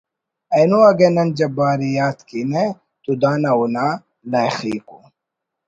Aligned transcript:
اینو 0.55 0.79
اگہ 0.89 1.09
نن 1.15 1.27
جبار 1.37 1.79
ءِ 1.87 1.89
یات 1.97 2.19
کینہ 2.27 2.63
تو 3.03 3.11
دا 3.21 3.31
اونا 3.55 3.87
لائخیک 4.31 4.87
ءُ 4.97 4.99